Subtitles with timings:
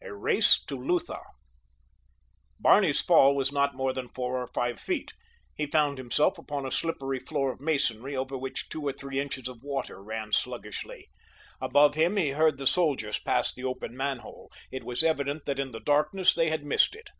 [0.00, 1.20] A RACE TO LUTHA
[2.60, 5.12] Barney's fall was not more than four or five feet.
[5.56, 9.48] He found himself upon a slippery floor of masonry over which two or three inches
[9.48, 11.08] of water ran sluggishly.
[11.60, 14.52] Above him he heard the soldiers pass the open manhole.
[14.70, 17.10] It was evident that in the darkness they had missed it.